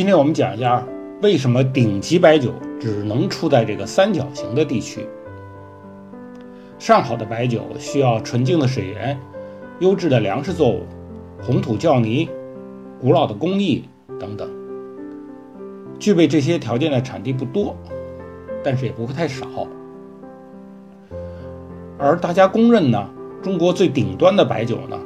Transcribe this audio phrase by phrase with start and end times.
[0.00, 0.82] 今天我们讲一下
[1.20, 5.06] 为什么顶级白酒只能出在这个三角形的地区。
[6.78, 9.20] 上好的白酒需要纯净的水源、
[9.80, 10.86] 优质的粮食作物、
[11.42, 12.30] 红土窖泥、
[12.98, 13.84] 古老的工艺
[14.18, 14.50] 等等。
[15.98, 17.76] 具备这些条件的产地不多，
[18.64, 19.46] 但是也不会太少。
[21.98, 23.06] 而大家公认呢，
[23.42, 24.98] 中国最顶端的白酒呢，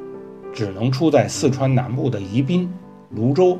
[0.53, 2.73] 只能出在四川南部的宜宾、
[3.11, 3.59] 泸州。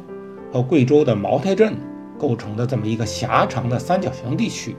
[0.55, 1.75] 和贵州的茅台镇
[2.17, 4.77] 构成的这么一个狭长的三角形地区，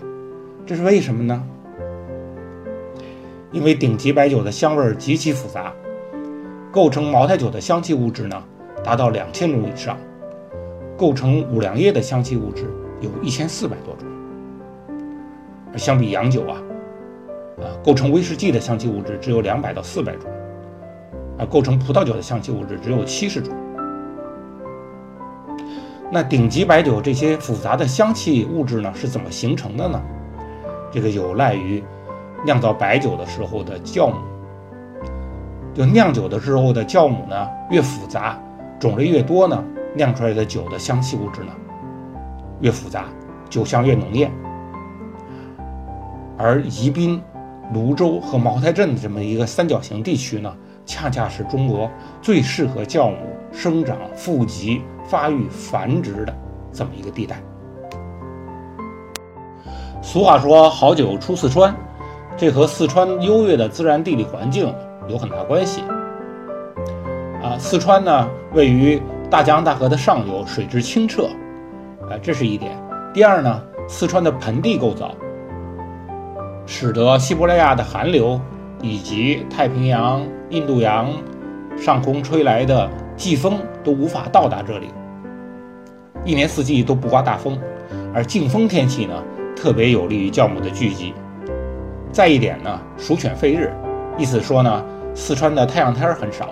[0.66, 1.44] 这是为什么呢？
[3.52, 5.74] 因为顶级白酒的香味极其复杂，
[6.72, 8.42] 构成茅台酒的香气物质呢
[8.86, 9.98] 达到两千种以上，
[10.96, 12.64] 构成五粮液的香气物质
[13.02, 14.08] 有一千四百多种。
[15.74, 16.56] 而相比洋酒啊，
[17.58, 20.32] 啊，构成威士忌的香气物质只有两百到四百种，
[21.38, 23.54] 而构成葡萄酒的香气物质只有七十种。
[26.12, 30.02] 那顶级白酒这些复杂的香气物质呢，是怎么形成的呢？
[30.92, 31.84] 这个有赖于
[32.46, 34.16] 酿造白酒的时候的酵母。
[35.74, 38.40] 就酿酒的时候的酵母呢，越复杂，
[38.80, 39.62] 种类越多呢，
[39.94, 41.52] 酿出来的酒的香气物质呢
[42.62, 43.06] 越复杂，
[43.50, 44.32] 酒香越浓艳。
[46.38, 47.22] 而宜宾、
[47.74, 51.90] 泸州和茅台镇的这么一个三角形地区呢，恰恰是中国
[52.22, 53.18] 最适合酵母
[53.56, 54.84] 生长、富集。
[55.08, 56.36] 发育繁殖的
[56.74, 57.40] 这么一个地带。
[60.02, 61.72] 俗话说“好酒出四川”，
[62.36, 64.74] 这和四川优越的自然地理环境
[65.08, 65.84] 有很大关系。
[67.44, 69.00] 啊，四川呢位于
[69.30, 71.28] 大江大河的上游，水质清澈，
[72.10, 72.76] 啊，这是一点。
[73.14, 75.12] 第二呢，四川的盆地构造，
[76.66, 78.42] 使得西伯利亚的寒流
[78.82, 81.14] 以及太平洋、印度洋
[81.78, 82.90] 上空吹来的。
[83.16, 84.90] 季风都无法到达这里，
[86.26, 87.58] 一年四季都不刮大风，
[88.14, 89.14] 而劲风天气呢，
[89.56, 91.14] 特别有利于酵母的聚集。
[92.12, 93.74] 再一点呢，鼠犬吠日，
[94.18, 94.84] 意思说呢，
[95.14, 96.50] 四川的太阳天很少，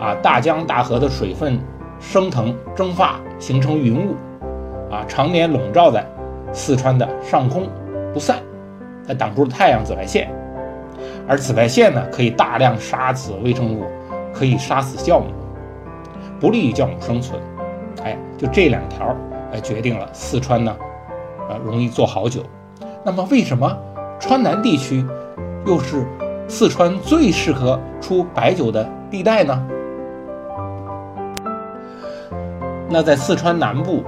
[0.00, 1.58] 啊，大江大河的水分
[2.00, 4.14] 升腾蒸发形成云雾，
[4.92, 6.04] 啊，常年笼罩在
[6.52, 7.68] 四川的上空
[8.12, 8.38] 不散，
[9.06, 10.28] 它挡住了太阳紫外线，
[11.28, 13.84] 而紫外线呢，可以大量杀死微生物，
[14.32, 15.26] 可以杀死酵母。
[16.40, 17.40] 不利于酵母生存，
[18.02, 19.16] 哎，就这两条，
[19.52, 20.76] 哎，决定了四川呢，
[21.48, 22.42] 呃，容易做好酒。
[23.04, 23.74] 那么，为什么
[24.18, 25.04] 川南地区
[25.66, 26.04] 又是
[26.48, 29.66] 四川最适合出白酒的地带呢？
[32.90, 34.02] 那在四川南部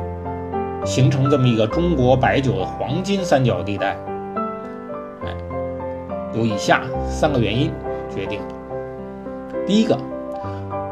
[0.84, 3.96] 形成这么一个中国白酒的黄金三角地带，
[5.22, 5.34] 哎，
[6.34, 7.72] 有以下三个原因
[8.14, 8.40] 决定。
[9.66, 9.96] 第一个。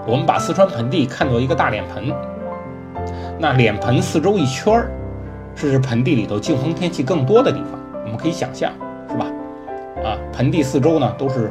[0.06, 2.12] 我们把四川盆地看作一个大脸盆，
[3.38, 4.91] 那脸盆四周一圈儿，
[5.54, 7.81] 是盆地里头静风天气更多的地方。
[8.04, 8.70] 我们可以想象，
[9.09, 9.26] 是吧？
[10.04, 11.50] 啊，盆地四周呢都是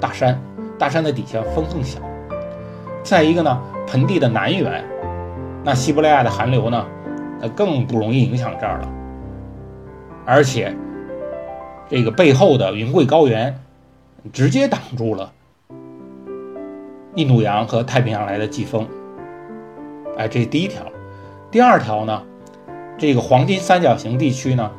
[0.00, 0.40] 大山，
[0.76, 2.00] 大山的底下风更小。
[3.04, 4.84] 再一个呢，盆地的南缘，
[5.62, 6.84] 那西伯利亚的寒流呢，
[7.40, 8.88] 呃，更不容易影响这儿了。
[10.26, 10.74] 而且，
[11.88, 13.56] 这个背后的云贵高原，
[14.32, 15.30] 直接挡住了。
[17.14, 18.86] 印度洋和太平洋来的季风，
[20.16, 20.82] 哎，这是第一条。
[21.50, 22.22] 第二条呢，
[22.96, 24.70] 这个黄金三角形地区呢，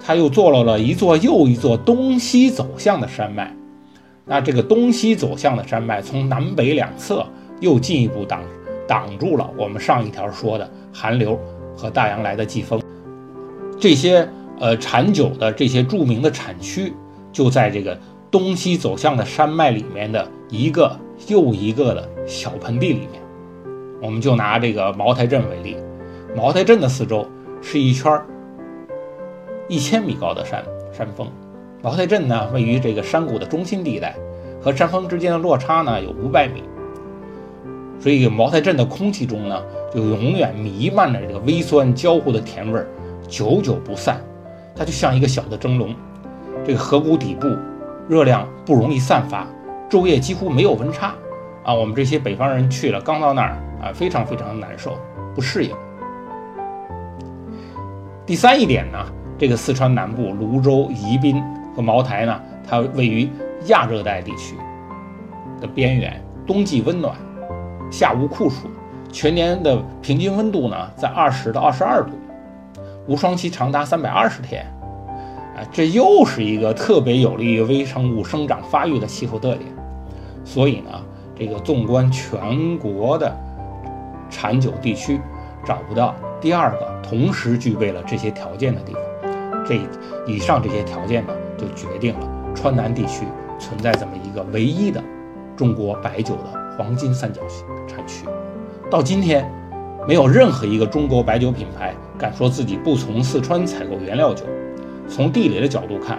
[0.00, 3.54] 它又坐落了一座又一座东西走向的山脉。
[4.24, 7.24] 那这个东西走向的山脉，从南北两侧
[7.60, 8.42] 又进一步挡
[8.88, 11.38] 挡住了我们上一条说的寒流
[11.76, 12.82] 和大洋来的季风。
[13.78, 16.92] 这些呃产酒的这些著名的产区，
[17.32, 17.96] 就在这个
[18.32, 20.96] 东西走向的山脉里面的一个。
[21.28, 23.22] 又一个的小盆地里面，
[24.02, 25.76] 我们就拿这个茅台镇为例。
[26.36, 27.24] 茅台镇的四周
[27.60, 28.20] 是一圈
[29.68, 31.28] 一千米高的山山峰。
[31.80, 34.16] 茅台镇呢，位于这个山谷的中心地带，
[34.60, 36.64] 和山峰之间的落差呢有五百米。
[38.00, 39.62] 所以茅台镇的空气中呢，
[39.94, 42.84] 就永远弥漫着这个微酸焦糊的甜味，
[43.28, 44.20] 久久不散。
[44.74, 45.94] 它就像一个小的蒸笼，
[46.66, 47.46] 这个河谷底部
[48.08, 49.46] 热量不容易散发。
[49.92, 51.12] 昼夜几乎没有温差，
[51.62, 54.96] 啊，我们这些北方人去了，刚到那儿啊，非常非常难受，
[55.34, 55.76] 不适应。
[58.24, 58.98] 第三一点呢，
[59.36, 61.44] 这个四川南部泸州、宜宾
[61.76, 63.28] 和茅台呢，它位于
[63.66, 64.56] 亚热带地区
[65.60, 67.14] 的边缘，冬季温暖，
[67.90, 68.68] 夏无酷暑，
[69.12, 72.12] 全年的平均温度呢在二十到二十二度，
[73.06, 74.64] 无霜期长达三百二十天，
[75.54, 79.70] 啊，这又是一个特别有利于微生物生长发育的气候特点。
[80.44, 80.90] 所以呢，
[81.36, 83.34] 这个纵观全国的
[84.30, 85.20] 产酒地区，
[85.64, 89.02] 找不到第二个同时具备了这些条件的地方。
[89.64, 89.78] 这
[90.26, 93.24] 以上这些条件呢，就决定了川南地区
[93.58, 95.02] 存在这么一个唯一的
[95.56, 98.26] 中国白酒的黄金三角形产区。
[98.90, 99.48] 到今天，
[100.06, 104.44] 没有任何一个中国白酒品牌敢说自己不从四川采购原料酒。
[105.08, 106.16] 从地理的角度看，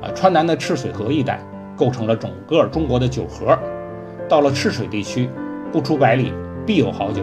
[0.00, 1.40] 啊，川南的赤水河一带
[1.76, 3.56] 构成了整个中国的酒河。
[4.28, 5.28] 到了赤水地区，
[5.70, 6.32] 不出百里
[6.66, 7.22] 必有好酒。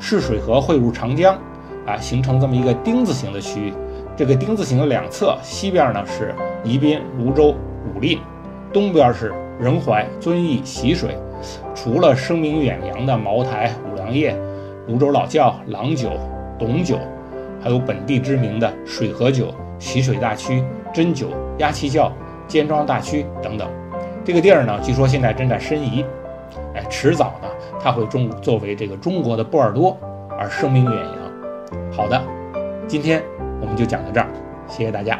[0.00, 1.38] 赤水河汇入长江，
[1.86, 3.72] 啊，形成这么一个丁字形的区域。
[4.16, 6.34] 这个丁字形的两侧，西边呢是
[6.64, 7.54] 宜宾、泸州、
[7.94, 8.18] 武令，
[8.72, 11.16] 东边是仁怀、遵义、习水。
[11.74, 14.36] 除了声名远扬的茅台、五粮液、
[14.86, 16.10] 泸州老窖、郎酒、
[16.58, 16.98] 董酒，
[17.60, 21.28] 还有本地知名的水河酒、习水大曲、真酒、
[21.58, 22.12] 鸭溪窖、
[22.52, 23.66] 尖庄大区等等。
[24.22, 26.04] 这个地儿呢，据说现在正在申遗，
[26.74, 27.48] 哎，迟早呢，
[27.80, 29.96] 它会中作为这个中国的波尔多
[30.38, 31.90] 而声名远扬。
[31.90, 32.22] 好的，
[32.86, 33.22] 今天。
[33.62, 34.26] 我们就讲到这儿，
[34.66, 35.16] 谢谢大家。